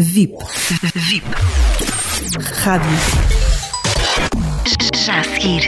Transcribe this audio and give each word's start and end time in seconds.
VIP. 0.00 0.36
VIP. 0.94 1.26
Rádio. 2.62 2.90
Já 5.04 5.18
a 5.18 5.24
seguir. 5.24 5.66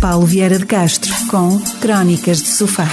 Paulo 0.00 0.24
Vieira 0.24 0.58
de 0.58 0.64
Castro 0.64 1.12
com 1.30 1.60
Crónicas 1.82 2.38
de 2.38 2.48
Sofá. 2.48 2.88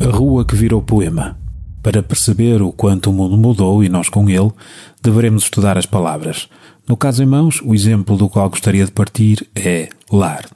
A 0.00 0.10
rua 0.10 0.44
que 0.44 0.56
virou 0.56 0.82
poema. 0.82 1.38
Para 1.80 2.02
perceber 2.02 2.60
o 2.62 2.72
quanto 2.72 3.10
o 3.10 3.12
mundo 3.12 3.36
mudou 3.36 3.84
e 3.84 3.88
nós 3.88 4.08
com 4.08 4.28
ele, 4.28 4.50
deveremos 5.00 5.44
estudar 5.44 5.78
as 5.78 5.86
palavras. 5.86 6.48
No 6.88 6.96
caso 6.96 7.22
em 7.22 7.26
mãos, 7.26 7.60
o 7.62 7.76
exemplo 7.76 8.16
do 8.16 8.28
qual 8.28 8.50
gostaria 8.50 8.84
de 8.84 8.90
partir 8.90 9.48
é 9.54 9.88
lar. 10.10 10.46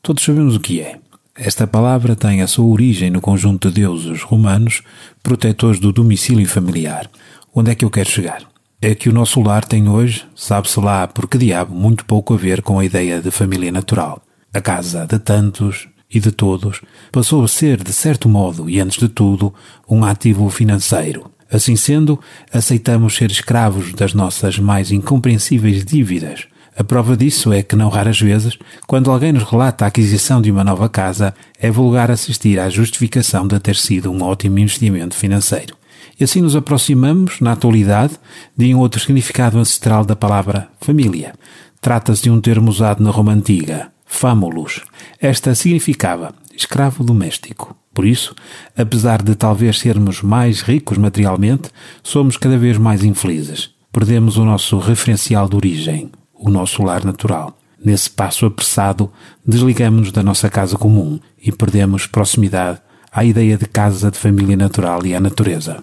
Todos 0.00 0.22
sabemos 0.22 0.54
o 0.54 0.60
que 0.60 0.80
é. 0.80 1.01
Esta 1.34 1.66
palavra 1.66 2.14
tem 2.14 2.42
a 2.42 2.46
sua 2.46 2.66
origem 2.66 3.10
no 3.10 3.20
conjunto 3.20 3.68
de 3.68 3.76
deuses 3.76 4.22
romanos, 4.22 4.82
protetores 5.22 5.80
do 5.80 5.90
domicílio 5.90 6.46
familiar. 6.46 7.10
Onde 7.54 7.70
é 7.70 7.74
que 7.74 7.86
eu 7.86 7.90
quero 7.90 8.10
chegar? 8.10 8.42
É 8.82 8.94
que 8.94 9.08
o 9.08 9.14
nosso 9.14 9.40
lar 9.40 9.64
tem 9.64 9.88
hoje, 9.88 10.26
sabe-se 10.34 10.78
lá 10.78 11.08
por 11.08 11.26
que 11.26 11.38
diabo, 11.38 11.74
muito 11.74 12.04
pouco 12.04 12.34
a 12.34 12.36
ver 12.36 12.60
com 12.60 12.78
a 12.78 12.84
ideia 12.84 13.22
de 13.22 13.30
família 13.30 13.72
natural. 13.72 14.22
A 14.52 14.60
casa 14.60 15.06
de 15.06 15.18
tantos 15.18 15.88
e 16.12 16.20
de 16.20 16.30
todos 16.30 16.82
passou 17.10 17.42
a 17.42 17.48
ser, 17.48 17.82
de 17.82 17.94
certo 17.94 18.28
modo 18.28 18.68
e 18.68 18.78
antes 18.78 18.98
de 18.98 19.08
tudo, 19.08 19.54
um 19.88 20.04
ativo 20.04 20.50
financeiro. 20.50 21.30
Assim 21.50 21.76
sendo, 21.76 22.20
aceitamos 22.52 23.14
ser 23.14 23.30
escravos 23.30 23.94
das 23.94 24.12
nossas 24.12 24.58
mais 24.58 24.90
incompreensíveis 24.92 25.82
dívidas, 25.82 26.46
a 26.74 26.82
prova 26.82 27.16
disso 27.16 27.52
é 27.52 27.62
que, 27.62 27.76
não 27.76 27.90
raras 27.90 28.18
vezes, 28.18 28.58
quando 28.86 29.10
alguém 29.10 29.30
nos 29.32 29.42
relata 29.42 29.84
a 29.84 29.88
aquisição 29.88 30.40
de 30.40 30.50
uma 30.50 30.64
nova 30.64 30.88
casa, 30.88 31.34
é 31.60 31.70
vulgar 31.70 32.10
assistir 32.10 32.58
à 32.58 32.70
justificação 32.70 33.46
de 33.46 33.58
ter 33.60 33.76
sido 33.76 34.10
um 34.10 34.22
ótimo 34.22 34.58
investimento 34.58 35.14
financeiro. 35.14 35.76
E 36.18 36.24
assim 36.24 36.40
nos 36.40 36.56
aproximamos, 36.56 37.40
na 37.40 37.52
atualidade, 37.52 38.14
de 38.56 38.74
um 38.74 38.78
outro 38.78 39.00
significado 39.00 39.58
ancestral 39.58 40.04
da 40.04 40.16
palavra 40.16 40.68
família. 40.80 41.34
Trata-se 41.80 42.22
de 42.22 42.30
um 42.30 42.40
termo 42.40 42.70
usado 42.70 43.02
na 43.02 43.10
Roma 43.10 43.32
Antiga, 43.32 43.92
famulus. 44.06 44.80
Esta 45.20 45.54
significava 45.54 46.34
escravo 46.56 47.04
doméstico. 47.04 47.76
Por 47.92 48.06
isso, 48.06 48.34
apesar 48.76 49.22
de 49.22 49.34
talvez 49.34 49.78
sermos 49.78 50.22
mais 50.22 50.62
ricos 50.62 50.96
materialmente, 50.96 51.70
somos 52.02 52.38
cada 52.38 52.56
vez 52.56 52.78
mais 52.78 53.04
infelizes. 53.04 53.70
Perdemos 53.92 54.38
o 54.38 54.44
nosso 54.44 54.78
referencial 54.78 55.48
de 55.48 55.56
origem, 55.56 56.10
o 56.42 56.50
nosso 56.50 56.82
lar 56.82 57.04
natural. 57.04 57.56
Nesse 57.84 58.10
passo 58.10 58.46
apressado, 58.46 59.10
desligamos-nos 59.46 60.12
da 60.12 60.22
nossa 60.22 60.50
casa 60.50 60.76
comum 60.76 61.18
e 61.40 61.50
perdemos 61.50 62.06
proximidade 62.06 62.80
à 63.12 63.24
ideia 63.24 63.56
de 63.56 63.66
casa 63.66 64.10
de 64.10 64.18
família 64.18 64.56
natural 64.56 65.04
e 65.06 65.14
à 65.14 65.20
natureza. 65.20 65.82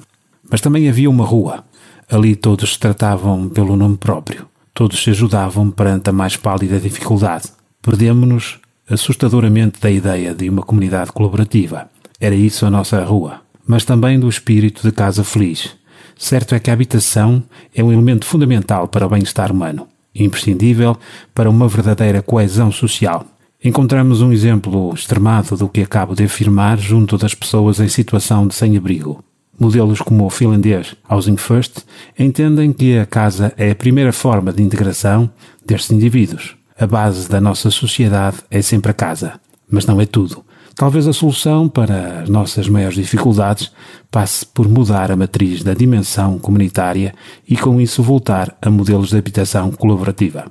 Mas 0.50 0.62
também 0.62 0.90
havia 0.90 1.10
uma 1.10 1.26
rua. 1.26 1.64
Ali 2.10 2.36
todos 2.36 2.74
se 2.74 2.80
tratavam 2.80 3.50
pelo 3.50 3.76
nome 3.76 3.98
próprio. 3.98 4.48
Todos 4.74 5.04
se 5.04 5.10
ajudavam 5.10 5.70
perante 5.72 6.10
a 6.10 6.14
mais 6.14 6.36
pálida 6.36 6.80
dificuldade. 6.80 7.50
Perdemos-nos 7.82 8.60
assustadoramente 8.90 9.80
da 9.80 9.92
ideia 9.92 10.34
de 10.34 10.50
uma 10.50 10.64
comunidade 10.64 11.12
colaborativa. 11.12 11.90
Era 12.20 12.36
isso 12.36 12.66
a 12.66 12.70
nossa 12.70 13.04
rua. 13.04 13.42
Mas 13.68 13.86
também 13.86 14.20
do 14.20 14.28
espírito 14.28 14.82
de 14.82 14.92
casa 14.92 15.24
feliz. 15.24 15.76
Certo 16.18 16.56
é 16.56 16.60
que 16.60 16.70
a 16.70 16.74
habitação 16.74 17.44
é 17.76 17.84
um 17.84 17.92
elemento 17.92 18.26
fundamental 18.26 18.88
para 18.88 19.06
o 19.06 19.10
bem-estar 19.10 19.52
humano 19.52 19.88
imprescindível 20.24 20.98
para 21.34 21.50
uma 21.50 21.68
verdadeira 21.68 22.22
coesão 22.22 22.72
social. 22.72 23.26
Encontramos 23.64 24.22
um 24.22 24.32
exemplo 24.32 24.94
extremado 24.94 25.58
do 25.58 25.68
que 25.68 25.82
acabo 25.82 26.16
de 26.16 26.24
afirmar 26.24 26.78
junto 26.78 27.18
das 27.18 27.34
pessoas 27.34 27.80
em 27.80 27.90
situação 27.90 28.48
de 28.48 28.56
sem-abrigo. 28.56 29.24
Modelos 29.60 30.00
como 30.00 30.26
o 30.26 30.30
finlandês 30.30 30.96
Housing 31.10 31.36
First 31.36 31.80
entendem 32.18 32.72
que 32.72 32.98
a 32.98 33.06
casa 33.06 33.54
é 33.58 33.72
a 33.72 33.76
primeira 33.76 34.14
forma 34.14 34.54
de 34.54 34.64
integração 34.64 35.30
destes 35.66 35.92
indivíduos. 35.92 36.56
A 36.80 36.88
base 36.88 37.28
da 37.28 37.42
nossa 37.42 37.70
sociedade 37.70 38.38
é 38.50 38.62
sempre 38.62 38.92
a 38.92 38.94
casa, 38.94 39.34
mas 39.70 39.86
não 39.86 40.00
é 40.00 40.06
tudo. 40.06 40.46
Talvez 40.80 41.10
a 41.10 41.12
solução 41.12 41.68
para 41.68 42.22
as 42.22 42.30
nossas 42.30 42.70
maiores 42.70 42.96
dificuldades 42.96 43.70
passe 44.10 44.46
por 44.46 44.66
mudar 44.66 45.12
a 45.12 45.16
matriz 45.18 45.62
da 45.62 45.74
dimensão 45.74 46.40
comunitária 46.40 47.14
e 47.46 47.58
com 47.58 47.82
isso 47.82 48.02
voltar 48.02 48.58
a 48.62 48.70
modelos 48.70 49.10
de 49.10 49.18
habitação 49.18 49.72
colaborativa. 49.72 50.50